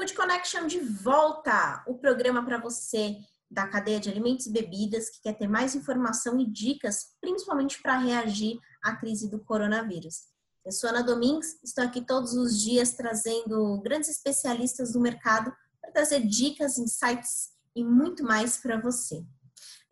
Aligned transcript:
Food 0.00 0.14
Connection 0.14 0.66
de 0.66 0.80
volta, 0.80 1.84
o 1.86 1.92
programa 1.98 2.42
para 2.42 2.56
você 2.56 3.18
da 3.50 3.68
cadeia 3.68 4.00
de 4.00 4.08
alimentos 4.08 4.46
e 4.46 4.50
bebidas 4.50 5.10
que 5.10 5.20
quer 5.20 5.34
ter 5.34 5.46
mais 5.46 5.74
informação 5.74 6.40
e 6.40 6.50
dicas, 6.50 7.08
principalmente 7.20 7.82
para 7.82 7.98
reagir 7.98 8.58
à 8.82 8.96
crise 8.96 9.28
do 9.28 9.38
coronavírus. 9.38 10.22
Eu 10.64 10.72
sou 10.72 10.88
Ana 10.88 11.02
Domingues, 11.02 11.60
estou 11.62 11.84
aqui 11.84 12.00
todos 12.00 12.32
os 12.32 12.62
dias 12.62 12.94
trazendo 12.94 13.78
grandes 13.82 14.08
especialistas 14.08 14.94
do 14.94 15.00
mercado 15.00 15.52
para 15.82 15.92
trazer 15.92 16.26
dicas, 16.26 16.78
insights 16.78 17.50
e 17.76 17.84
muito 17.84 18.24
mais 18.24 18.56
para 18.56 18.80
você. 18.80 19.22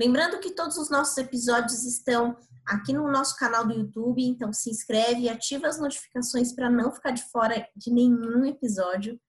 Lembrando 0.00 0.40
que 0.40 0.52
todos 0.52 0.78
os 0.78 0.88
nossos 0.88 1.18
episódios 1.18 1.84
estão 1.84 2.34
aqui 2.64 2.94
no 2.94 3.12
nosso 3.12 3.36
canal 3.36 3.66
do 3.66 3.74
YouTube, 3.74 4.24
então 4.24 4.54
se 4.54 4.70
inscreve 4.70 5.24
e 5.24 5.28
ativa 5.28 5.68
as 5.68 5.78
notificações 5.78 6.54
para 6.54 6.70
não 6.70 6.90
ficar 6.90 7.10
de 7.10 7.24
fora 7.24 7.68
de 7.76 7.92
nenhum 7.92 8.46
episódio. 8.46 9.20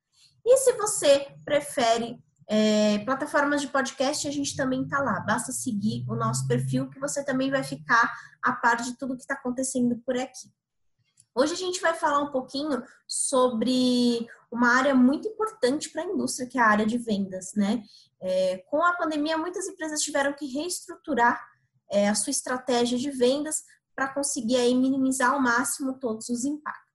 E 0.45 0.57
se 0.57 0.73
você 0.73 1.27
prefere 1.43 2.21
é, 2.47 2.97
plataformas 2.99 3.61
de 3.61 3.67
podcast, 3.67 4.27
a 4.27 4.31
gente 4.31 4.55
também 4.55 4.83
está 4.83 4.99
lá. 4.99 5.19
Basta 5.19 5.51
seguir 5.51 6.03
o 6.09 6.15
nosso 6.15 6.47
perfil 6.47 6.89
que 6.89 6.99
você 6.99 7.23
também 7.23 7.51
vai 7.51 7.63
ficar 7.63 8.11
a 8.41 8.53
par 8.53 8.77
de 8.77 8.97
tudo 8.97 9.15
que 9.15 9.21
está 9.21 9.35
acontecendo 9.35 9.95
por 10.05 10.17
aqui. 10.17 10.51
Hoje 11.35 11.53
a 11.53 11.57
gente 11.57 11.79
vai 11.79 11.93
falar 11.93 12.19
um 12.19 12.31
pouquinho 12.31 12.83
sobre 13.07 14.27
uma 14.51 14.75
área 14.75 14.95
muito 14.95 15.27
importante 15.27 15.89
para 15.89 16.01
a 16.01 16.05
indústria, 16.05 16.47
que 16.47 16.57
é 16.57 16.61
a 16.61 16.67
área 16.67 16.85
de 16.85 16.97
vendas, 16.97 17.53
né? 17.55 17.83
É, 18.19 18.57
com 18.69 18.83
a 18.83 18.93
pandemia, 18.93 19.37
muitas 19.37 19.67
empresas 19.67 20.01
tiveram 20.01 20.33
que 20.33 20.47
reestruturar 20.47 21.39
é, 21.91 22.09
a 22.09 22.15
sua 22.15 22.31
estratégia 22.31 22.97
de 22.97 23.11
vendas 23.11 23.63
para 23.95 24.13
conseguir 24.13 24.55
aí 24.57 24.73
minimizar 24.73 25.31
ao 25.31 25.41
máximo 25.41 25.99
todos 25.99 26.29
os 26.29 26.45
impactos. 26.45 26.88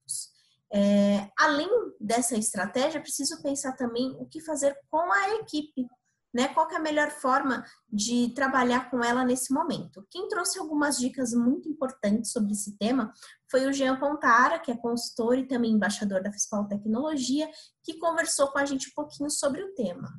É, 0.73 1.31
além 1.39 1.69
dessa 2.01 2.37
estratégia, 2.37 3.01
preciso 3.01 3.41
pensar 3.43 3.73
também 3.77 4.17
o 4.19 4.27
que 4.27 4.41
fazer 4.41 4.77
com 4.91 5.13
a 5.13 5.37
equipe, 5.37 5.87
né? 6.35 6.49
Qual 6.49 6.69
é 6.69 6.77
a 6.77 6.81
melhor 6.81 7.11
forma 7.11 7.65
de 7.89 8.35
trabalhar 8.35 8.91
com 8.91 9.03
ela 9.03 9.25
nesse 9.25 9.55
momento? 9.55 10.05
Quem 10.11 10.29
trouxe 10.29 10.59
algumas 10.59 10.99
dicas 10.99 11.33
muito 11.33 11.69
importantes 11.69 12.33
sobre 12.33 12.53
esse 12.53 12.77
tema 12.77 13.13
foi 13.49 13.67
o 13.67 13.73
Jean 13.73 13.97
Pontara, 13.99 14.59
que 14.59 14.73
é 14.73 14.77
consultor 14.77 15.39
e 15.39 15.47
também 15.47 15.71
embaixador 15.71 16.21
da 16.23 16.33
Fispal 16.33 16.67
Tecnologia, 16.67 17.49
que 17.85 17.99
conversou 17.99 18.49
com 18.49 18.59
a 18.59 18.65
gente 18.65 18.89
um 18.89 18.95
pouquinho 18.95 19.31
sobre 19.31 19.63
o 19.63 19.75
tema. 19.75 20.13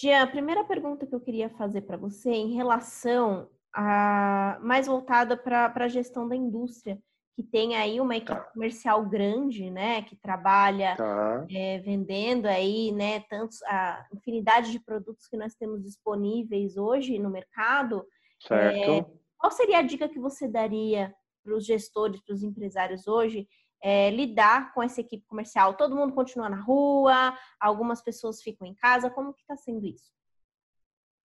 Jean, 0.00 0.22
a 0.22 0.26
primeira 0.28 0.62
pergunta 0.62 1.06
que 1.06 1.14
eu 1.14 1.20
queria 1.20 1.50
fazer 1.50 1.82
para 1.82 1.96
você 1.96 2.30
em 2.30 2.54
relação 2.54 3.50
a 3.74 4.56
mais 4.62 4.86
voltada 4.86 5.36
para 5.36 5.72
a 5.74 5.88
gestão 5.88 6.28
da 6.28 6.36
indústria, 6.36 6.96
que 7.34 7.42
tem 7.42 7.74
aí 7.74 8.00
uma 8.00 8.16
equipe 8.16 8.32
tá. 8.32 8.50
comercial 8.52 9.04
grande, 9.04 9.68
né, 9.70 10.02
que 10.02 10.14
trabalha 10.14 10.94
tá. 10.94 11.46
é, 11.50 11.78
vendendo 11.80 12.46
aí, 12.46 12.92
né, 12.92 13.20
tantos 13.28 13.60
a 13.64 14.06
infinidade 14.14 14.70
de 14.70 14.78
produtos 14.78 15.26
que 15.26 15.36
nós 15.36 15.56
temos 15.56 15.82
disponíveis 15.82 16.76
hoje 16.76 17.18
no 17.18 17.30
mercado. 17.30 18.06
Certo. 18.40 18.90
É, 18.90 19.06
qual 19.36 19.50
seria 19.50 19.78
a 19.78 19.82
dica 19.82 20.08
que 20.08 20.20
você 20.20 20.46
daria 20.46 21.12
para 21.42 21.56
os 21.56 21.66
gestores, 21.66 22.20
para 22.24 22.34
os 22.34 22.44
empresários 22.44 23.08
hoje 23.08 23.48
é, 23.82 24.10
lidar 24.10 24.72
com 24.72 24.82
essa 24.82 25.00
equipe 25.00 25.24
comercial? 25.26 25.74
Todo 25.74 25.94
mundo 25.94 26.14
continua 26.14 26.48
na 26.48 26.60
rua, 26.60 27.36
algumas 27.60 28.02
pessoas 28.02 28.42
ficam 28.42 28.66
em 28.66 28.74
casa, 28.74 29.10
como 29.10 29.32
que 29.32 29.40
está 29.40 29.56
sendo 29.56 29.86
isso? 29.86 30.12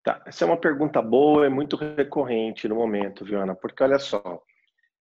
Tá, 0.04 0.22
essa 0.26 0.44
é 0.44 0.48
uma 0.48 0.60
pergunta 0.60 1.02
boa, 1.02 1.46
é 1.46 1.50
muito 1.50 1.78
recorrente 1.78 2.68
no 2.68 2.76
momento, 2.76 3.24
Viana, 3.24 3.56
porque 3.56 3.82
olha 3.84 3.98
só, 3.98 4.44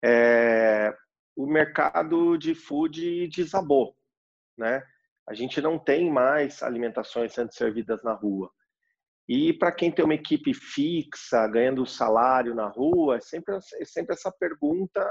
é, 0.02 0.94
o 1.36 1.46
mercado 1.46 2.38
de 2.38 2.54
food 2.54 3.28
desabou, 3.28 3.94
né? 4.56 4.82
A 5.28 5.34
gente 5.34 5.60
não 5.60 5.78
tem 5.78 6.10
mais 6.10 6.62
alimentações 6.62 7.34
sendo 7.34 7.52
servidas 7.52 8.02
na 8.02 8.14
rua. 8.14 8.50
E 9.28 9.52
para 9.52 9.70
quem 9.70 9.92
tem 9.92 10.02
uma 10.02 10.14
equipe 10.14 10.54
fixa, 10.54 11.46
ganhando 11.48 11.84
salário 11.84 12.54
na 12.54 12.66
rua, 12.66 13.18
é 13.18 13.20
sempre, 13.20 13.54
é 13.54 13.84
sempre 13.84 14.14
essa 14.14 14.32
pergunta 14.32 15.06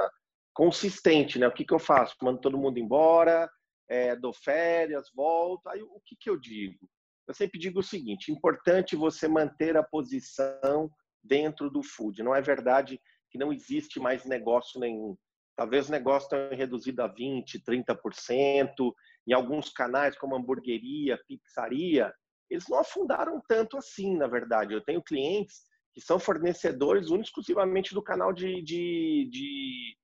consistente, 0.58 1.38
né? 1.38 1.48
O 1.48 1.52
que, 1.52 1.64
que 1.64 1.74
eu 1.74 1.78
faço? 1.78 2.16
Mando 2.20 2.42
todo 2.42 2.58
mundo 2.58 2.80
embora, 2.80 3.48
é, 3.88 4.16
dou 4.16 4.34
férias, 4.34 5.08
volto. 5.16 5.68
Aí 5.68 5.84
o 5.84 6.02
que, 6.04 6.16
que 6.20 6.28
eu 6.28 6.36
digo? 6.36 6.90
Eu 7.28 7.36
sempre 7.36 7.60
digo 7.60 7.80
o 7.80 7.84
seguinte: 7.84 8.32
importante 8.32 8.96
você 8.96 9.28
manter 9.28 9.78
a 9.78 9.84
posição 9.84 10.90
dentro 11.24 11.70
do 11.70 11.84
food. 11.84 12.24
Não 12.24 12.34
é 12.34 12.42
verdade 12.42 13.00
que 13.30 13.38
não 13.38 13.54
existe 13.54 14.00
mais 14.00 14.26
negócio 14.26 14.80
nenhum. 14.80 15.16
Talvez 15.56 15.90
o 15.90 15.92
negócio 15.92 16.28
tenha 16.28 16.56
reduzido 16.56 17.04
a 17.04 17.14
20%, 17.14 17.62
30%. 17.64 18.94
Em 19.28 19.34
alguns 19.34 19.70
canais, 19.70 20.18
como 20.18 20.36
hamburgueria, 20.36 21.22
pizzaria, 21.28 22.12
eles 22.50 22.68
não 22.68 22.80
afundaram 22.80 23.40
tanto 23.48 23.78
assim, 23.78 24.18
na 24.18 24.26
verdade. 24.26 24.74
Eu 24.74 24.82
tenho 24.82 25.04
clientes 25.04 25.62
que 25.94 26.02
são 26.02 26.18
fornecedores 26.18 27.12
exclusivamente 27.12 27.94
do 27.94 28.02
canal 28.02 28.34
de, 28.34 28.62
de, 28.64 29.30
de 29.30 29.98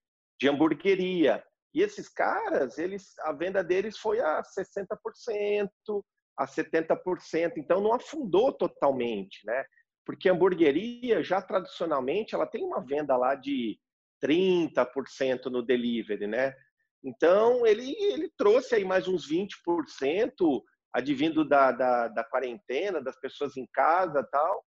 de 0.43 0.49
hamburgueria. 0.49 1.41
E 1.73 1.81
esses 1.81 2.09
caras, 2.09 2.77
eles, 2.77 3.17
a 3.19 3.31
venda 3.31 3.63
deles 3.63 3.97
foi 3.97 4.19
a 4.19 4.43
60%, 4.43 5.69
a 6.37 6.45
70%, 6.45 7.53
então 7.55 7.79
não 7.79 7.93
afundou 7.93 8.51
totalmente, 8.51 9.39
né? 9.45 9.63
Porque 10.05 10.27
a 10.27 10.33
hamburgueria, 10.33 11.23
já 11.23 11.41
tradicionalmente, 11.41 12.35
ela 12.35 12.45
tem 12.45 12.61
uma 12.61 12.85
venda 12.85 13.15
lá 13.15 13.35
de 13.35 13.79
30% 14.21 15.45
no 15.45 15.61
delivery, 15.63 16.27
né? 16.27 16.53
Então, 17.01 17.65
ele, 17.65 17.95
ele 17.97 18.29
trouxe 18.37 18.75
aí 18.75 18.83
mais 18.83 19.07
uns 19.07 19.25
20%, 19.29 20.61
advindo 20.93 21.47
da, 21.47 21.71
da, 21.71 22.07
da 22.09 22.23
quarentena, 22.25 23.01
das 23.01 23.17
pessoas 23.17 23.55
em 23.55 23.67
casa 23.71 24.27
tal. 24.29 24.65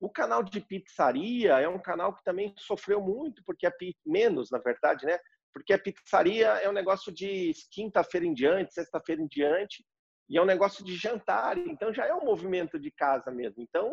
O 0.00 0.08
canal 0.08 0.42
de 0.42 0.60
pizzaria 0.60 1.60
é 1.60 1.68
um 1.68 1.78
canal 1.78 2.14
que 2.14 2.24
também 2.24 2.54
sofreu 2.56 3.00
muito, 3.00 3.42
porque 3.44 3.66
é 3.66 3.72
menos, 4.04 4.50
na 4.50 4.58
verdade, 4.58 5.04
né? 5.04 5.18
Porque 5.52 5.74
a 5.74 5.78
pizzaria 5.78 6.46
é 6.46 6.68
um 6.68 6.72
negócio 6.72 7.12
de 7.12 7.52
quinta-feira 7.70 8.26
em 8.26 8.32
diante, 8.32 8.72
sexta-feira 8.72 9.20
em 9.20 9.28
diante, 9.28 9.84
e 10.28 10.38
é 10.38 10.42
um 10.42 10.46
negócio 10.46 10.84
de 10.84 10.96
jantar, 10.96 11.58
então 11.58 11.92
já 11.92 12.06
é 12.06 12.14
um 12.14 12.24
movimento 12.24 12.78
de 12.78 12.90
casa 12.90 13.30
mesmo. 13.30 13.62
Então, 13.62 13.92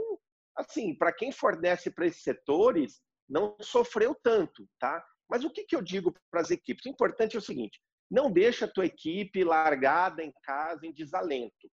assim, 0.55 0.95
para 0.95 1.11
quem 1.11 1.31
fornece 1.31 1.91
para 1.91 2.05
esses 2.05 2.23
setores, 2.23 3.01
não 3.27 3.57
sofreu 3.59 4.15
tanto, 4.23 4.65
tá? 4.79 5.03
Mas 5.29 5.43
o 5.43 5.51
que, 5.51 5.65
que 5.65 5.75
eu 5.75 5.81
digo 5.81 6.13
para 6.31 6.41
as 6.41 6.51
equipes? 6.51 6.85
O 6.85 6.89
importante 6.89 7.35
é 7.35 7.39
o 7.39 7.41
seguinte: 7.41 7.81
não 8.09 8.31
deixa 8.31 8.65
a 8.65 8.71
tua 8.71 8.85
equipe 8.85 9.43
largada 9.43 10.23
em 10.23 10.31
casa 10.43 10.85
em 10.85 10.93
desalento. 10.93 11.69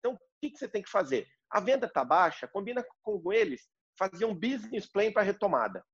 Então, 0.00 0.14
o 0.14 0.18
que, 0.40 0.50
que 0.50 0.58
você 0.58 0.68
tem 0.68 0.82
que 0.82 0.90
fazer? 0.90 1.26
A 1.54 1.60
venda 1.60 1.86
está 1.86 2.04
baixa, 2.04 2.48
combina 2.48 2.84
com 3.00 3.32
eles 3.32 3.70
fazer 3.96 4.24
um 4.24 4.34
business 4.34 4.90
plan 4.90 5.12
para 5.12 5.22
retomada. 5.22 5.84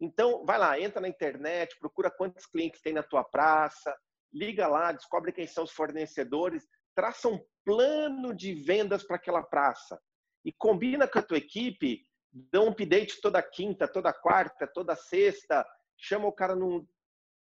Então, 0.00 0.46
vai 0.46 0.58
lá, 0.58 0.80
entra 0.80 0.98
na 0.98 1.08
internet, 1.08 1.78
procura 1.78 2.10
quantos 2.10 2.46
clientes 2.46 2.80
tem 2.80 2.94
na 2.94 3.02
tua 3.02 3.22
praça, 3.22 3.94
liga 4.32 4.66
lá, 4.66 4.92
descobre 4.92 5.30
quem 5.30 5.46
são 5.46 5.64
os 5.64 5.72
fornecedores, 5.72 6.66
traça 6.94 7.28
um 7.28 7.38
plano 7.66 8.34
de 8.34 8.54
vendas 8.54 9.02
para 9.02 9.16
aquela 9.16 9.42
praça 9.42 10.00
e 10.42 10.50
combina 10.50 11.06
com 11.06 11.18
a 11.18 11.22
tua 11.22 11.36
equipe, 11.36 12.06
dá 12.32 12.62
um 12.62 12.70
update 12.70 13.20
toda 13.20 13.42
quinta, 13.42 13.86
toda 13.86 14.10
quarta, 14.10 14.66
toda 14.66 14.96
sexta, 14.96 15.66
chama 15.98 16.26
o 16.26 16.32
cara 16.32 16.56
num, 16.56 16.86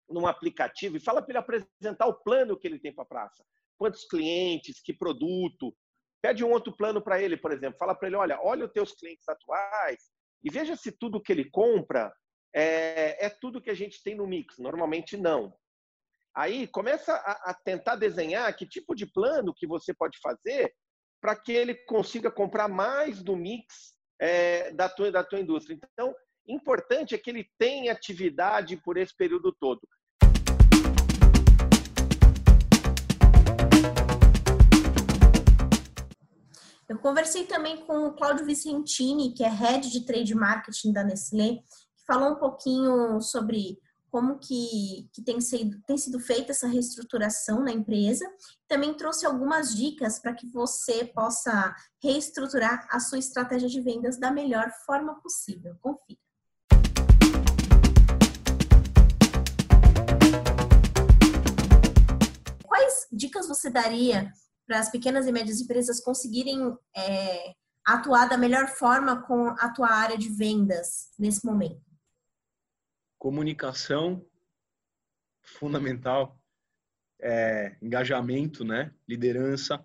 num 0.09 0.27
aplicativo 0.27 0.97
e 0.97 0.99
fala 0.99 1.21
para 1.21 1.31
ele 1.31 1.39
apresentar 1.39 2.05
o 2.07 2.21
plano 2.21 2.59
que 2.59 2.67
ele 2.67 2.79
tem 2.79 2.93
para 2.93 3.05
a 3.05 3.07
praça. 3.07 3.45
Quantos 3.77 4.05
clientes, 4.05 4.81
que 4.81 4.93
produto, 4.93 5.73
Pede 6.25 6.43
um 6.43 6.49
outro 6.49 6.75
plano 6.75 6.99
para 6.99 7.21
ele, 7.21 7.37
por 7.37 7.51
exemplo. 7.51 7.77
Fala 7.77 7.93
para 7.93 8.07
ele, 8.07 8.15
olha, 8.15 8.39
olha 8.41 8.65
os 8.65 8.71
teus 8.71 8.93
clientes 8.93 9.29
atuais 9.29 10.09
e 10.43 10.49
veja 10.49 10.75
se 10.75 10.91
tudo 10.91 11.21
que 11.21 11.31
ele 11.31 11.47
compra 11.51 12.11
é, 12.51 13.27
é 13.27 13.29
tudo 13.29 13.61
que 13.61 13.69
a 13.69 13.75
gente 13.75 14.01
tem 14.01 14.15
no 14.15 14.25
mix. 14.25 14.57
Normalmente 14.57 15.15
não. 15.17 15.55
Aí 16.35 16.65
começa 16.65 17.13
a, 17.13 17.51
a 17.51 17.53
tentar 17.53 17.97
desenhar 17.97 18.51
que 18.55 18.65
tipo 18.65 18.95
de 18.95 19.05
plano 19.05 19.53
que 19.53 19.67
você 19.67 19.93
pode 19.93 20.17
fazer 20.17 20.73
para 21.21 21.35
que 21.35 21.51
ele 21.51 21.75
consiga 21.85 22.31
comprar 22.31 22.67
mais 22.67 23.21
do 23.21 23.35
mix 23.35 23.93
é, 24.19 24.71
da, 24.71 24.89
tua, 24.89 25.11
da 25.11 25.23
tua 25.23 25.39
indústria. 25.39 25.77
Então, 25.93 26.11
importante 26.47 27.13
é 27.13 27.19
que 27.19 27.29
ele 27.29 27.47
tenha 27.59 27.91
atividade 27.91 28.77
por 28.77 28.97
esse 28.97 29.15
período 29.15 29.55
todo. 29.59 29.87
Eu 36.87 36.99
conversei 36.99 37.45
também 37.45 37.83
com 37.83 38.05
o 38.05 38.13
Cláudio 38.13 38.45
Vicentini, 38.45 39.33
que 39.33 39.43
é 39.43 39.49
head 39.49 39.89
de 39.89 40.05
trade 40.05 40.35
marketing 40.35 40.93
da 40.93 41.03
Nestlé, 41.03 41.55
que 41.95 42.05
falou 42.05 42.33
um 42.33 42.35
pouquinho 42.35 43.19
sobre 43.21 43.79
como 44.11 44.37
que, 44.37 45.09
que 45.11 45.23
tem, 45.23 45.41
sido, 45.41 45.81
tem 45.87 45.97
sido 45.97 46.19
feita 46.19 46.51
essa 46.51 46.67
reestruturação 46.67 47.63
na 47.63 47.71
empresa. 47.71 48.23
Também 48.67 48.93
trouxe 48.93 49.25
algumas 49.25 49.75
dicas 49.75 50.19
para 50.19 50.35
que 50.35 50.47
você 50.47 51.05
possa 51.05 51.75
reestruturar 52.03 52.87
a 52.91 52.99
sua 52.99 53.17
estratégia 53.17 53.67
de 53.67 53.81
vendas 53.81 54.19
da 54.19 54.29
melhor 54.29 54.71
forma 54.85 55.19
possível. 55.21 55.75
Confira. 55.81 56.19
Quais 62.63 63.07
dicas 63.11 63.47
você 63.47 63.71
daria 63.71 64.31
para 64.65 64.79
as 64.79 64.89
pequenas 64.89 65.27
e 65.27 65.31
médias 65.31 65.61
empresas 65.61 65.99
conseguirem 65.99 66.75
é, 66.95 67.53
atuar 67.85 68.27
da 68.27 68.37
melhor 68.37 68.67
forma 68.67 69.21
com 69.23 69.47
a 69.49 69.69
tua 69.69 69.89
área 69.91 70.17
de 70.17 70.29
vendas 70.29 71.11
nesse 71.19 71.45
momento? 71.45 71.81
Comunicação 73.17 74.25
fundamental, 75.43 76.39
é, 77.21 77.77
engajamento, 77.81 78.63
né? 78.63 78.93
Liderança. 79.07 79.83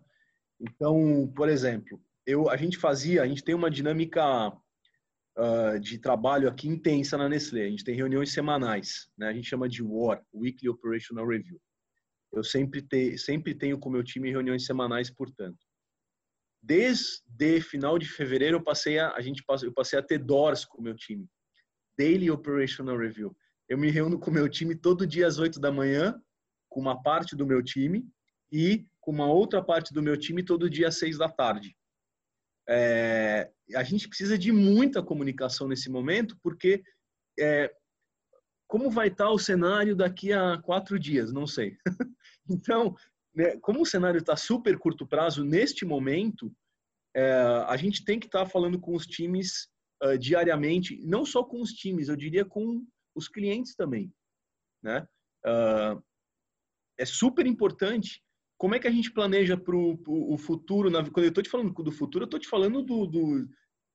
Então, 0.59 1.31
por 1.35 1.49
exemplo, 1.49 2.03
eu, 2.27 2.49
a 2.49 2.57
gente 2.57 2.79
fazia, 2.79 3.23
a 3.23 3.27
gente 3.27 3.45
tem 3.45 3.55
uma 3.55 3.71
dinâmica 3.71 4.49
uh, 4.49 5.81
de 5.81 5.99
trabalho 5.99 6.49
aqui 6.49 6.69
intensa 6.69 7.17
na 7.17 7.29
Nestlé. 7.29 7.65
A 7.65 7.71
gente 7.71 7.85
tem 7.85 7.95
reuniões 7.95 8.33
semanais, 8.33 9.11
né? 9.17 9.29
A 9.29 9.33
gente 9.33 9.49
chama 9.49 9.69
de 9.69 9.83
WAR, 9.83 10.23
Weekly 10.35 10.69
Operational 10.69 11.27
Review. 11.27 11.61
Eu 12.33 12.45
sempre, 12.45 12.81
te, 12.83 13.19
sempre 13.19 13.55
tenho 13.55 13.79
com 13.79 13.91
meu 13.91 14.05
time 14.05 14.31
reuniões 14.31 14.65
semanais, 14.65 15.11
portanto. 15.11 15.59
Desde 16.63 17.61
final 17.63 17.99
de 17.99 18.07
fevereiro 18.07 18.59
eu 18.59 18.63
passei 18.63 18.99
a, 18.99 19.13
a 19.13 19.21
gente 19.21 19.43
eu 19.63 19.73
passei 19.73 19.99
a 19.99 20.03
ter 20.03 20.19
DORS 20.19 20.65
com 20.65 20.79
o 20.79 20.85
meu 20.85 20.95
time, 20.95 21.27
Daily 21.99 22.31
Operational 22.31 22.99
Review. 22.99 23.35
Eu 23.69 23.79
me 23.79 23.91
reúno 23.91 24.19
com 24.19 24.31
o 24.31 24.35
meu 24.35 24.49
time 24.49 24.75
todo 24.75 25.07
dia 25.07 25.27
às 25.27 25.39
8 25.39 25.59
da 25.59 25.73
manhã, 25.73 26.21
com 26.69 26.81
uma 26.81 27.03
parte 27.03 27.35
do 27.35 27.47
meu 27.47 27.63
time 27.63 28.07
e 28.53 28.87
com 29.01 29.11
uma 29.11 29.27
outra 29.27 29.63
parte 29.63 29.95
do 29.95 30.03
meu 30.03 30.17
time 30.17 30.43
todo 30.43 30.69
dia 30.69 30.89
às 30.89 30.99
6 30.99 31.19
da 31.19 31.29
tarde. 31.29 31.75
É, 32.69 33.51
a 33.75 33.83
gente 33.83 34.09
precisa 34.09 34.39
de 34.39 34.53
muita 34.53 35.03
comunicação 35.03 35.67
nesse 35.67 35.91
momento, 35.91 36.37
porque 36.43 36.83
é, 37.39 37.73
como 38.71 38.89
vai 38.89 39.09
estar 39.09 39.29
o 39.29 39.39
cenário 39.39 39.97
daqui 39.97 40.33
a 40.33 40.57
quatro 40.59 40.97
dias? 40.97 41.33
Não 41.33 41.45
sei. 41.45 41.77
então, 42.49 42.95
né, 43.35 43.57
como 43.57 43.83
o 43.83 43.87
cenário 43.87 44.19
está 44.19 44.37
super 44.37 44.79
curto 44.79 45.05
prazo 45.05 45.43
neste 45.43 45.85
momento, 45.85 46.55
é, 47.13 47.33
a 47.67 47.77
gente 47.77 48.05
tem 48.05 48.21
que 48.21 48.27
estar 48.27 48.45
tá 48.45 48.47
falando 48.47 48.79
com 48.79 48.95
os 48.95 49.07
times 49.07 49.69
uh, 50.05 50.17
diariamente, 50.17 51.01
não 51.03 51.27
só 51.27 51.43
com 51.43 51.61
os 51.61 51.73
times, 51.73 52.09
eu 52.09 52.15
diria 52.15 52.45
com 52.45 52.87
os 53.13 53.27
clientes 53.27 53.75
também, 53.75 54.15
né? 54.81 55.05
Uh, 55.45 56.01
é 56.97 57.05
super 57.05 57.47
importante. 57.49 58.23
Como 58.57 58.77
é 58.77 58.79
que 58.79 58.87
a 58.87 58.93
gente 58.93 59.11
planeja 59.11 59.57
para 59.57 59.75
o 59.75 60.39
futuro? 60.39 60.91
Na, 60.91 61.03
quando 61.03 61.25
eu 61.25 61.31
estou 61.31 61.43
te 61.43 61.51
falando 61.51 61.73
do 61.73 61.91
futuro, 61.91 62.23
eu 62.23 62.27
estou 62.27 62.39
te 62.39 62.47
falando 62.47 62.83
do, 62.83 63.07
do, 63.07 63.49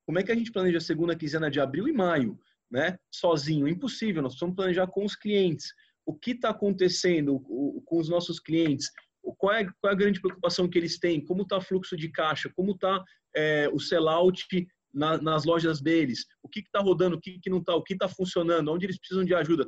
como 0.06 0.20
é 0.20 0.24
que 0.24 0.34
a 0.34 0.36
gente 0.36 0.52
planeja 0.52 0.80
a 0.80 0.82
segunda 0.82 1.16
quinzena 1.16 1.50
de 1.50 1.62
abril 1.62 1.88
e 1.88 1.94
maio, 1.94 2.38
né? 2.72 2.98
Sozinho, 3.12 3.68
impossível. 3.68 4.22
Nós 4.22 4.34
precisamos 4.34 4.56
planejar 4.56 4.88
com 4.88 5.06
os 5.06 5.16
clientes. 5.16 5.74
O 6.06 6.14
que 6.14 6.32
está 6.32 6.50
acontecendo 6.50 7.40
com 7.40 7.98
os 7.98 8.10
nossos 8.10 8.40
clientes? 8.40 8.92
qual 9.38 9.54
é, 9.54 9.66
qual 9.66 9.92
é 9.92 9.94
a 9.94 9.98
grande 9.98 10.22
preocupação 10.22 10.70
que 10.70 10.78
eles 10.78 11.00
têm, 11.00 11.24
como 11.24 11.44
está 11.44 11.60
fluxo 11.60 11.98
de 11.98 12.10
caixa, 12.10 12.52
como 12.56 12.74
está 12.74 13.04
é, 13.36 13.68
o 13.70 13.80
sellout 13.80 14.46
na, 14.94 15.18
nas 15.18 15.46
lojas 15.46 15.82
deles, 15.82 16.26
o 16.44 16.50
que 16.50 16.60
está 16.60 16.80
rodando, 16.80 17.16
o 17.16 17.20
que, 17.20 17.40
que 17.40 17.50
não 17.50 17.60
está, 17.60 17.76
o 17.76 17.84
que 17.84 17.94
está 17.94 18.08
funcionando, 18.08 18.72
onde 18.72 18.86
eles 18.86 18.98
precisam 18.98 19.26
de 19.26 19.34
ajuda. 19.34 19.68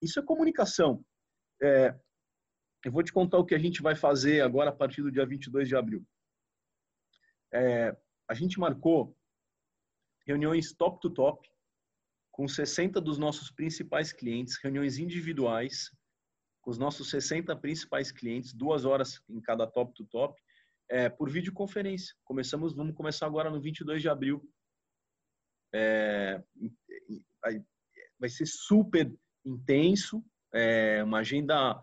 Isso 0.00 0.18
é 0.18 0.22
comunicação. 0.22 1.04
É, 1.62 1.94
eu 2.84 2.92
vou 2.92 3.02
te 3.02 3.12
contar 3.12 3.38
o 3.38 3.44
que 3.44 3.54
a 3.54 3.58
gente 3.58 3.82
vai 3.82 3.94
fazer 3.94 4.40
agora 4.40 4.70
a 4.70 4.74
partir 4.74 5.02
do 5.02 5.12
dia 5.12 5.26
22 5.26 5.68
de 5.68 5.76
abril. 5.76 6.04
É, 7.52 7.96
a 8.28 8.34
gente 8.34 8.58
marcou 8.58 9.16
reuniões 10.26 10.72
top 10.72 11.00
to 11.00 11.10
top 11.10 11.48
com 12.36 12.46
60 12.46 13.00
dos 13.00 13.16
nossos 13.16 13.50
principais 13.50 14.12
clientes, 14.12 14.58
reuniões 14.62 14.98
individuais 14.98 15.90
com 16.60 16.70
os 16.70 16.76
nossos 16.76 17.08
60 17.08 17.56
principais 17.56 18.12
clientes, 18.12 18.52
duas 18.52 18.84
horas 18.84 19.22
em 19.26 19.40
cada 19.40 19.66
top 19.66 19.94
to 19.94 20.04
top, 20.04 20.38
é, 20.90 21.08
por 21.08 21.30
videoconferência. 21.30 22.14
Começamos, 22.24 22.74
vamos 22.74 22.94
começar 22.94 23.24
agora 23.24 23.48
no 23.48 23.58
22 23.58 24.02
de 24.02 24.10
abril. 24.10 24.46
É, 25.74 26.42
vai 28.20 28.28
ser 28.28 28.44
super 28.44 29.10
intenso, 29.42 30.22
é, 30.52 31.02
uma 31.04 31.20
agenda 31.20 31.82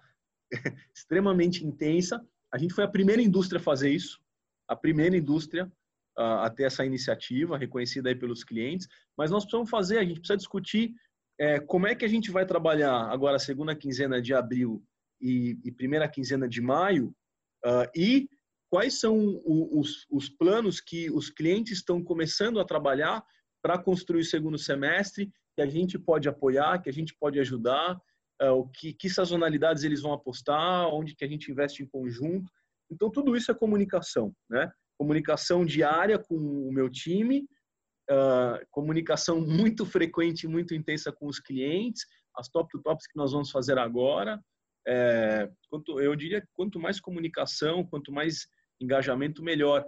extremamente 0.95 1.65
intensa. 1.65 2.23
A 2.53 2.59
gente 2.59 2.75
foi 2.75 2.83
a 2.83 2.91
primeira 2.91 3.23
indústria 3.23 3.59
a 3.59 3.63
fazer 3.63 3.89
isso, 3.89 4.21
a 4.67 4.75
primeira 4.75 5.17
indústria 5.17 5.71
a, 6.17 6.45
a 6.45 6.49
ter 6.49 6.63
essa 6.63 6.85
iniciativa 6.85 7.57
reconhecida 7.57 8.09
aí 8.09 8.15
pelos 8.15 8.43
clientes, 8.43 8.87
mas 9.17 9.31
nós 9.31 9.43
precisamos 9.43 9.69
fazer, 9.69 9.97
a 9.97 10.03
gente 10.03 10.19
precisa 10.19 10.37
discutir 10.37 10.93
é, 11.39 11.59
como 11.59 11.87
é 11.87 11.95
que 11.95 12.05
a 12.05 12.07
gente 12.07 12.31
vai 12.31 12.45
trabalhar 12.45 13.09
agora 13.11 13.37
a 13.37 13.39
segunda 13.39 13.75
quinzena 13.75 14.21
de 14.21 14.33
abril 14.33 14.83
e, 15.19 15.57
e 15.63 15.71
primeira 15.71 16.07
quinzena 16.07 16.47
de 16.47 16.61
maio 16.61 17.15
uh, 17.65 17.89
e 17.95 18.29
quais 18.69 18.99
são 18.99 19.41
os, 19.45 20.05
os, 20.09 20.29
planos 20.29 20.81
que 20.81 21.09
os 21.11 21.29
clientes 21.29 21.77
estão 21.77 22.03
começando 22.03 22.59
a 22.59 22.65
trabalhar 22.65 23.23
para 23.61 23.77
construir 23.77 24.21
o 24.21 24.25
segundo 24.25 24.57
semestre 24.57 25.31
que 25.55 25.61
a 25.61 25.67
gente 25.67 25.99
pode 25.99 26.27
apoiar, 26.27 26.81
que 26.81 26.89
a 26.89 26.93
gente 26.93 27.15
pode 27.19 27.39
ajudar, 27.39 27.95
uh, 28.41 28.51
o 28.51 28.67
que, 28.67 28.93
que 28.93 29.09
sazonalidades 29.09 29.83
eles 29.83 30.01
vão 30.01 30.13
apostar, 30.13 30.87
onde 30.87 31.15
que 31.15 31.23
a 31.23 31.27
gente 31.27 31.51
investe 31.51 31.83
em 31.83 31.87
conjunto. 31.87 32.51
Então 32.91 33.09
tudo 33.09 33.35
isso 33.35 33.51
é 33.51 33.55
comunicação, 33.55 34.35
né? 34.49 34.71
Comunicação 34.97 35.65
diária 35.65 36.17
com 36.19 36.35
o 36.35 36.71
meu 36.71 36.89
time, 36.89 37.47
uh, 38.09 38.65
comunicação 38.71 39.41
muito 39.41 39.85
frequente, 39.85 40.47
muito 40.47 40.73
intensa 40.73 41.11
com 41.11 41.27
os 41.27 41.39
clientes, 41.39 42.05
as 42.35 42.47
top 42.47 42.69
to 42.71 42.81
tops 42.81 43.07
que 43.07 43.17
nós 43.17 43.31
vamos 43.31 43.51
fazer 43.51 43.77
agora. 43.77 44.39
É, 44.85 45.49
quanto, 45.69 45.99
eu 46.01 46.15
diria 46.15 46.41
que 46.41 46.47
quanto 46.53 46.79
mais 46.79 46.99
comunicação, 46.99 47.85
quanto 47.85 48.11
mais 48.11 48.47
engajamento, 48.81 49.41
melhor. 49.41 49.85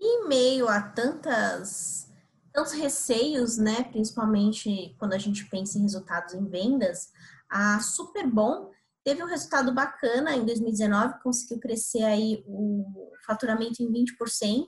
Em 0.00 0.28
meio 0.28 0.68
a 0.68 0.82
tantas 0.82 2.12
tantos 2.52 2.72
receios, 2.72 3.56
né, 3.56 3.84
principalmente 3.84 4.94
quando 4.98 5.14
a 5.14 5.18
gente 5.18 5.46
pensa 5.46 5.78
em 5.78 5.82
resultados 5.82 6.34
em 6.34 6.46
vendas, 6.46 7.10
a 7.52 7.78
Superbom 7.80 8.70
teve 9.04 9.22
um 9.22 9.26
resultado 9.26 9.74
bacana 9.74 10.34
em 10.34 10.44
2019, 10.44 11.20
conseguiu 11.22 11.60
crescer 11.60 12.02
aí 12.02 12.42
o 12.46 13.12
faturamento 13.26 13.82
em 13.82 13.92
20%, 13.92 14.66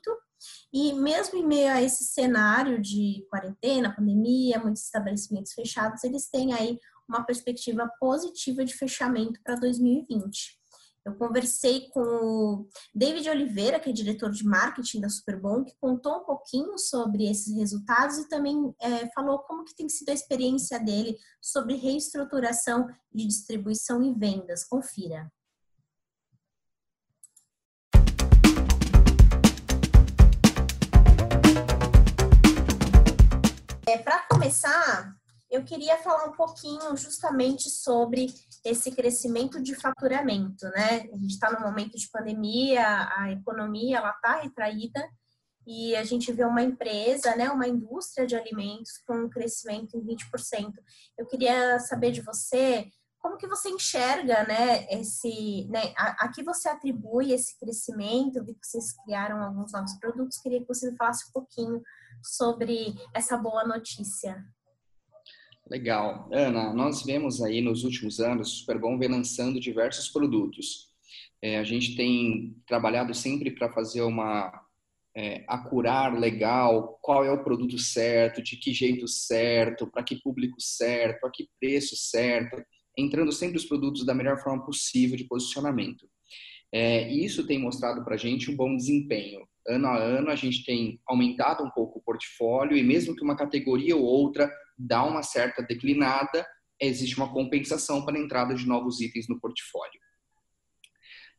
e 0.73 0.93
mesmo 0.93 1.39
em 1.39 1.47
meio 1.47 1.73
a 1.73 1.81
esse 1.81 2.05
cenário 2.05 2.81
de 2.81 3.27
quarentena, 3.31 3.95
pandemia, 3.95 4.59
muitos 4.59 4.83
estabelecimentos 4.83 5.53
fechados, 5.53 6.05
eles 6.05 6.29
têm 6.29 6.53
aí 6.53 6.79
uma 7.09 7.25
perspectiva 7.25 7.91
positiva 7.99 8.65
de 8.65 8.75
fechamento 8.75 9.41
para 9.43 9.55
2020. 9.55 10.59
Eu 11.05 11.15
conversei 11.17 11.91
com 11.91 12.01
o 12.01 12.69
David 12.95 13.29
Oliveira, 13.29 13.79
que 13.79 13.91
é 13.91 13.93
diretor 13.93 14.31
de 14.31 14.43
marketing 14.43 15.03
da 15.03 15.11
Superbom, 15.11 15.63
que 15.63 15.77
contou 15.79 16.23
um 16.23 16.25
pouquinho 16.25 16.79
sobre 16.79 17.31
esses 17.31 17.55
resultados 17.55 18.17
e 18.17 18.27
também 18.27 18.75
é, 18.81 19.13
falou 19.13 19.41
como 19.41 19.67
que 19.67 19.77
tem 19.77 19.87
sido 19.87 20.09
a 20.09 20.15
experiência 20.15 20.81
dele 20.81 21.19
sobre 21.43 21.77
reestruturação 21.77 22.89
de 23.13 23.27
distribuição 23.27 24.03
e 24.03 24.15
vendas. 24.15 24.65
Confira. 24.65 25.31
É, 33.87 33.99
Para 33.99 34.27
começar, 34.27 35.15
eu 35.55 35.65
queria 35.65 35.97
falar 35.99 36.25
um 36.25 36.33
pouquinho 36.33 36.97
justamente 36.97 37.71
sobre 37.71 38.27
esse 38.65 38.91
crescimento 38.91 39.63
de 39.63 39.73
faturamento, 39.77 40.67
né? 40.71 41.09
A 41.13 41.17
gente 41.17 41.35
está 41.35 41.53
no 41.53 41.61
momento 41.61 41.97
de 41.97 42.11
pandemia, 42.11 43.09
a 43.17 43.31
economia 43.31 43.99
ela 43.99 44.11
está 44.11 44.41
retraída 44.41 45.09
e 45.65 45.95
a 45.95 46.03
gente 46.03 46.33
vê 46.33 46.45
uma 46.45 46.61
empresa, 46.61 47.37
né, 47.37 47.49
uma 47.51 47.69
indústria 47.69 48.27
de 48.27 48.35
alimentos 48.35 48.99
com 49.07 49.15
um 49.15 49.31
crescimento 49.31 49.97
em 49.97 50.05
20%. 50.05 50.73
Eu 51.17 51.25
queria 51.27 51.79
saber 51.79 52.11
de 52.11 52.21
você 52.21 52.91
como 53.21 53.39
que 53.39 53.47
você 53.47 53.71
enxerga, 53.71 54.45
né, 54.47 54.87
esse, 54.91 55.67
né, 55.71 55.95
a, 55.97 56.25
a 56.25 56.29
que 56.33 56.43
você 56.43 56.69
atribui 56.69 57.33
esse 57.33 57.57
crescimento? 57.59 58.45
Vi 58.45 58.55
que 58.55 58.67
vocês 58.67 58.93
criaram 59.05 59.43
alguns 59.43 59.73
novos 59.73 59.95
produtos. 59.99 60.37
Queria 60.39 60.61
que 60.61 60.69
você 60.69 60.91
me 60.91 60.97
falasse 60.97 61.29
um 61.29 61.33
pouquinho 61.33 61.81
sobre 62.23 62.95
essa 63.15 63.39
boa 63.39 63.65
notícia. 63.65 64.45
Legal. 65.71 66.29
Ana, 66.31 66.75
nós 66.75 67.03
vemos 67.03 67.43
aí 67.43 67.61
nos 67.61 67.85
últimos 67.85 68.21
anos 68.21 68.53
o 68.53 68.57
Superbom 68.57 68.99
vem 68.99 69.09
lançando 69.09 69.59
diversos 69.59 70.09
produtos. 70.09 70.91
É, 71.41 71.59
a 71.59 71.65
gente 71.65 71.97
tem 71.97 72.55
trabalhado 72.67 73.15
sempre 73.15 73.51
para 73.51 73.73
fazer 73.73 74.03
uma 74.03 74.53
é, 75.17 75.45
acurar 75.49 76.19
legal 76.19 76.99
qual 77.01 77.25
é 77.25 77.31
o 77.31 77.43
produto 77.43 77.79
certo, 77.79 78.43
de 78.43 78.57
que 78.57 78.73
jeito 78.75 79.09
certo, 79.09 79.87
para 79.87 80.03
que 80.03 80.17
público 80.17 80.61
certo, 80.61 81.27
a 81.27 81.31
que 81.31 81.49
preço 81.59 81.97
certo, 81.97 82.63
entrando 82.97 83.33
sempre 83.33 83.57
os 83.57 83.65
produtos 83.65 84.05
da 84.05 84.15
melhor 84.15 84.39
forma 84.43 84.65
possível 84.65 85.17
de 85.17 85.25
posicionamento. 85.25 86.07
É, 86.73 87.11
e 87.11 87.25
isso 87.25 87.47
tem 87.47 87.59
mostrado 87.59 88.05
para 88.05 88.15
a 88.15 88.19
gente 88.19 88.51
um 88.51 88.57
bom 88.57 88.77
desempenho 88.77 89.47
ano 89.67 89.87
a 89.87 89.97
ano 89.97 90.31
a 90.31 90.37
gente 90.37 90.65
tem 90.65 91.01
aumentado 91.07 91.65
um 91.65 91.71
pouco 91.71 91.99
o 91.99 92.03
portfólio 92.03 92.77
e 92.77 92.83
mesmo 92.83 93.15
que 93.17 93.23
uma 93.23 93.37
categoria 93.37 93.97
ou 93.97 94.03
outra 94.03 94.51
dá 94.77 95.05
uma 95.05 95.23
certa 95.23 95.63
declinada, 95.63 96.47
existe 96.81 97.17
uma 97.17 97.33
compensação 97.33 98.05
para 98.05 98.17
a 98.17 98.21
entrada 98.21 98.55
de 98.55 98.67
novos 98.67 99.01
itens 99.01 99.29
no 99.29 99.41
portfólio. 99.41 100.01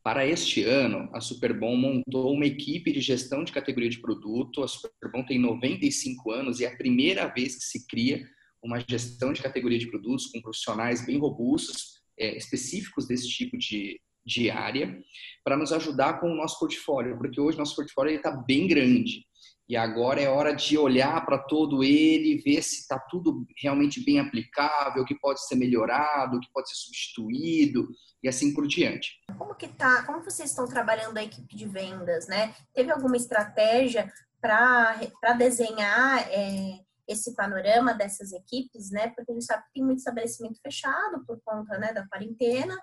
Para 0.02 0.24
este 0.24 0.62
ano, 0.62 1.10
a 1.12 1.20
Superbom 1.20 1.76
montou 1.76 2.32
uma 2.32 2.46
equipe 2.46 2.92
de 2.92 3.00
gestão 3.00 3.42
de 3.42 3.50
categoria 3.50 3.90
de 3.90 4.00
produto. 4.00 4.62
A 4.62 4.68
Superbom 4.68 5.24
tem 5.26 5.36
95 5.36 6.30
anos 6.30 6.60
e 6.60 6.64
é 6.64 6.68
a 6.68 6.76
primeira 6.76 7.26
vez 7.26 7.56
que 7.56 7.64
se 7.64 7.86
cria 7.88 8.24
uma 8.62 8.78
gestão 8.88 9.32
de 9.32 9.42
categoria 9.42 9.80
de 9.80 9.88
produtos 9.88 10.26
com 10.26 10.40
profissionais 10.40 11.04
bem 11.04 11.18
robustos, 11.18 12.00
é, 12.16 12.36
específicos 12.36 13.08
desse 13.08 13.28
tipo 13.28 13.58
de, 13.58 14.00
de 14.24 14.48
área, 14.48 14.96
para 15.44 15.56
nos 15.56 15.72
ajudar 15.72 16.20
com 16.20 16.30
o 16.30 16.36
nosso 16.36 16.58
portfólio, 16.60 17.18
porque 17.18 17.40
hoje 17.40 17.58
nosso 17.58 17.74
portfólio 17.74 18.14
está 18.14 18.30
bem 18.30 18.68
grande. 18.68 19.26
E 19.68 19.76
agora 19.76 20.20
é 20.20 20.28
hora 20.28 20.54
de 20.54 20.78
olhar 20.78 21.24
para 21.26 21.38
todo 21.38 21.82
ele, 21.82 22.40
ver 22.40 22.62
se 22.62 22.80
está 22.80 22.98
tudo 22.98 23.44
realmente 23.60 24.04
bem 24.04 24.20
aplicável, 24.20 25.02
o 25.02 25.06
que 25.06 25.18
pode 25.18 25.44
ser 25.44 25.56
melhorado, 25.56 26.36
o 26.36 26.40
que 26.40 26.50
pode 26.52 26.68
ser 26.68 26.76
substituído 26.76 27.88
e 28.22 28.28
assim 28.28 28.54
por 28.54 28.66
diante. 28.68 29.10
Como 29.36 29.56
que 29.56 29.66
tá? 29.66 30.04
Como 30.04 30.22
vocês 30.22 30.50
estão 30.50 30.68
trabalhando 30.68 31.18
a 31.18 31.24
equipe 31.24 31.56
de 31.56 31.66
vendas, 31.66 32.28
né? 32.28 32.54
Teve 32.72 32.92
alguma 32.92 33.16
estratégia 33.16 34.12
para 34.40 35.32
desenhar 35.36 36.28
é, 36.30 36.78
esse 37.08 37.34
panorama 37.34 37.92
dessas 37.92 38.32
equipes, 38.32 38.90
né? 38.90 39.08
Porque 39.08 39.32
a 39.32 39.34
gente 39.34 39.46
sabe 39.46 39.64
que 39.64 39.72
tem 39.74 39.84
muito 39.84 39.98
estabelecimento 39.98 40.60
fechado 40.62 41.24
por 41.26 41.40
conta 41.44 41.76
né, 41.78 41.92
da 41.92 42.06
quarentena. 42.06 42.76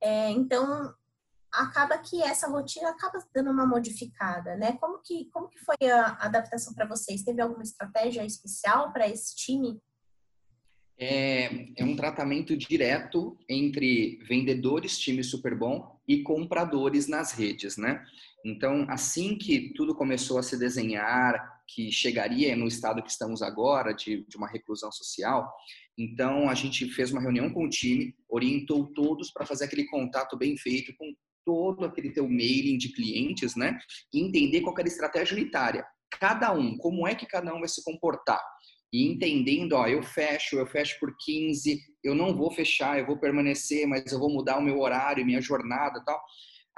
É, 0.00 0.30
então, 0.30 0.92
acaba 1.54 1.96
que 1.98 2.20
essa 2.22 2.48
rotina 2.48 2.90
acaba 2.90 3.24
dando 3.32 3.50
uma 3.50 3.66
modificada, 3.66 4.56
né? 4.56 4.72
Como 4.80 5.00
que, 5.02 5.26
como 5.30 5.48
que 5.48 5.58
foi 5.60 5.88
a 5.88 6.16
adaptação 6.20 6.74
para 6.74 6.86
vocês? 6.86 7.22
Teve 7.22 7.40
alguma 7.40 7.62
estratégia 7.62 8.24
especial 8.24 8.92
para 8.92 9.08
esse 9.08 9.36
time? 9.36 9.80
É, 10.98 11.72
é, 11.76 11.84
um 11.84 11.96
tratamento 11.96 12.56
direto 12.56 13.36
entre 13.48 14.18
vendedores, 14.28 14.98
time 14.98 15.22
super 15.24 15.56
bom, 15.56 16.00
e 16.06 16.22
compradores 16.22 17.08
nas 17.08 17.32
redes, 17.32 17.76
né? 17.76 18.04
Então, 18.44 18.86
assim 18.88 19.38
que 19.38 19.72
tudo 19.74 19.94
começou 19.94 20.38
a 20.38 20.42
se 20.42 20.58
desenhar, 20.58 21.62
que 21.66 21.90
chegaria 21.90 22.54
no 22.54 22.66
estado 22.66 23.02
que 23.02 23.10
estamos 23.10 23.42
agora, 23.42 23.92
de, 23.92 24.24
de 24.28 24.36
uma 24.36 24.48
reclusão 24.48 24.92
social, 24.92 25.50
então 25.96 26.48
a 26.48 26.54
gente 26.54 26.86
fez 26.88 27.10
uma 27.10 27.22
reunião 27.22 27.48
com 27.50 27.64
o 27.64 27.70
time, 27.70 28.14
orientou 28.28 28.86
todos 28.92 29.30
para 29.30 29.46
fazer 29.46 29.64
aquele 29.64 29.86
contato 29.86 30.36
bem 30.36 30.56
feito 30.56 30.94
com 30.96 31.14
todo 31.44 31.84
aquele 31.84 32.10
teu 32.10 32.28
mailing 32.28 32.78
de 32.78 32.92
clientes, 32.92 33.54
né? 33.56 33.78
E 34.12 34.20
entender 34.20 34.60
qual 34.60 34.74
era 34.78 34.86
a 34.86 34.90
estratégia 34.90 35.36
unitária. 35.36 35.84
Cada 36.20 36.52
um, 36.52 36.76
como 36.76 37.06
é 37.06 37.14
que 37.14 37.26
cada 37.26 37.54
um 37.54 37.60
vai 37.60 37.68
se 37.68 37.82
comportar? 37.82 38.40
E 38.92 39.08
entendendo, 39.08 39.72
ó, 39.72 39.88
eu 39.88 40.02
fecho, 40.02 40.56
eu 40.56 40.66
fecho 40.66 40.96
por 41.00 41.12
15, 41.24 41.80
eu 42.04 42.14
não 42.14 42.36
vou 42.36 42.52
fechar, 42.52 42.98
eu 42.98 43.06
vou 43.06 43.18
permanecer, 43.18 43.86
mas 43.88 44.12
eu 44.12 44.20
vou 44.20 44.30
mudar 44.30 44.58
o 44.58 44.62
meu 44.62 44.78
horário, 44.78 45.26
minha 45.26 45.40
jornada 45.40 46.00
tal. 46.04 46.20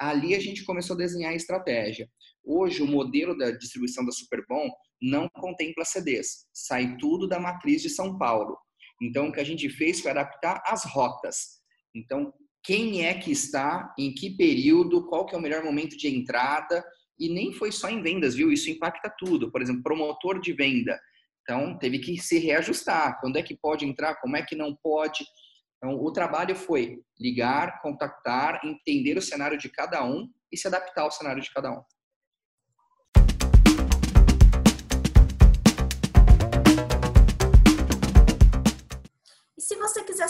Ali 0.01 0.35
a 0.35 0.41
gente 0.41 0.65
começou 0.65 0.95
a 0.95 0.99
desenhar 0.99 1.33
a 1.33 1.37
estratégia. 1.37 2.09
Hoje, 2.43 2.83
o 2.83 2.87
modelo 2.87 3.37
da 3.37 3.51
distribuição 3.51 4.05
da 4.05 4.13
Superbom 4.13 4.71
não 5.03 5.29
contempla 5.29 5.85
CDs, 5.85 6.47
sai 6.55 6.97
tudo 6.97 7.29
da 7.29 7.39
matriz 7.39 7.83
de 7.83 7.91
São 7.91 8.17
Paulo. 8.17 8.57
Então, 9.03 9.29
o 9.29 9.33
que 9.33 9.41
a 9.41 9.45
gente 9.45 9.69
fez 9.69 10.01
foi 10.01 10.11
adaptar 10.11 10.63
as 10.67 10.85
rotas. 10.85 11.61
Então, 11.95 12.33
quem 12.67 13.07
é 13.07 13.15
que 13.15 13.31
está, 13.31 13.95
em 13.97 14.13
que 14.13 14.37
período, 14.37 15.07
qual 15.07 15.25
que 15.25 15.37
é 15.37 15.39
o 15.39 15.41
melhor 15.41 15.63
momento 15.63 15.97
de 15.97 16.09
entrada, 16.09 16.85
e 17.17 17.29
nem 17.29 17.53
foi 17.53 17.71
só 17.71 17.89
em 17.89 18.03
vendas, 18.03 18.35
viu? 18.35 18.51
Isso 18.51 18.69
impacta 18.69 19.09
tudo. 19.17 19.53
Por 19.53 19.63
exemplo, 19.63 19.85
promotor 19.85 20.41
de 20.41 20.53
venda. 20.53 20.99
Então, 21.43 21.79
teve 21.79 22.01
que 22.01 22.19
se 22.19 22.39
reajustar. 22.41 23.21
Quando 23.21 23.37
é 23.37 23.43
que 23.43 23.57
pode 23.57 23.87
entrar, 23.87 24.17
como 24.17 24.37
é 24.37 24.43
que 24.43 24.57
não 24.57 24.75
pode. 24.83 25.25
Então, 25.77 25.95
o 25.95 26.11
trabalho 26.11 26.57
foi 26.57 26.99
ligar, 27.21 27.81
contactar, 27.81 28.61
entender 28.65 29.17
o 29.17 29.23
cenário 29.23 29.57
de 29.57 29.69
cada 29.69 30.05
um 30.05 30.29
e 30.51 30.57
se 30.57 30.67
adaptar 30.67 31.03
ao 31.03 31.13
cenário 31.13 31.41
de 31.41 31.53
cada 31.53 31.71
um. 31.71 31.83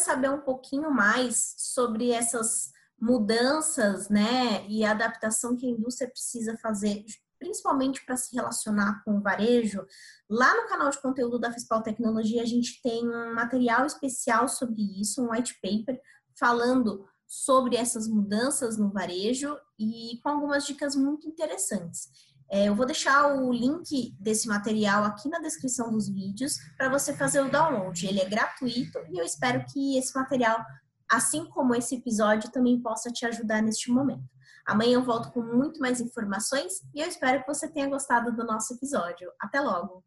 Saber 0.06 0.30
um 0.30 0.40
pouquinho 0.40 0.90
mais 0.90 1.54
sobre 1.58 2.10
essas 2.10 2.70
mudanças, 2.98 4.08
né, 4.08 4.66
e 4.68 4.84
adaptação 4.84 5.54
que 5.56 5.66
a 5.66 5.70
indústria 5.70 6.08
precisa 6.08 6.56
fazer, 6.56 7.04
principalmente 7.38 8.04
para 8.06 8.16
se 8.16 8.34
relacionar 8.34 9.02
com 9.04 9.18
o 9.18 9.20
varejo, 9.20 9.84
lá 10.30 10.54
no 10.56 10.68
canal 10.68 10.88
de 10.88 11.00
conteúdo 11.02 11.38
da 11.38 11.52
Fispal 11.52 11.82
Tecnologia 11.82 12.42
a 12.42 12.46
gente 12.46 12.80
tem 12.80 13.06
um 13.06 13.34
material 13.34 13.84
especial 13.84 14.48
sobre 14.48 14.80
isso, 15.00 15.22
um 15.22 15.30
white 15.30 15.58
paper 15.60 16.00
falando 16.38 17.06
sobre 17.26 17.76
essas 17.76 18.06
mudanças 18.08 18.78
no 18.78 18.90
varejo 18.90 19.58
e 19.78 20.18
com 20.22 20.28
algumas 20.28 20.64
dicas 20.64 20.94
muito 20.94 21.28
interessantes. 21.28 22.08
É, 22.48 22.68
eu 22.68 22.74
vou 22.74 22.86
deixar 22.86 23.34
o 23.34 23.52
link 23.52 24.14
desse 24.20 24.46
material 24.46 25.04
aqui 25.04 25.28
na 25.28 25.40
descrição 25.40 25.90
dos 25.90 26.08
vídeos 26.08 26.58
para 26.76 26.88
você 26.88 27.14
fazer 27.14 27.40
o 27.40 27.50
download. 27.50 28.06
Ele 28.06 28.20
é 28.20 28.28
gratuito 28.28 28.98
e 29.10 29.18
eu 29.18 29.24
espero 29.24 29.64
que 29.66 29.98
esse 29.98 30.14
material, 30.14 30.64
assim 31.08 31.44
como 31.46 31.74
esse 31.74 31.96
episódio, 31.96 32.50
também 32.50 32.80
possa 32.80 33.10
te 33.10 33.26
ajudar 33.26 33.62
neste 33.62 33.90
momento. 33.90 34.24
Amanhã 34.64 34.94
eu 34.94 35.04
volto 35.04 35.30
com 35.30 35.42
muito 35.42 35.80
mais 35.80 36.00
informações 36.00 36.82
e 36.94 37.00
eu 37.00 37.08
espero 37.08 37.40
que 37.40 37.46
você 37.46 37.68
tenha 37.68 37.88
gostado 37.88 38.34
do 38.34 38.44
nosso 38.44 38.74
episódio. 38.74 39.30
Até 39.40 39.60
logo! 39.60 40.04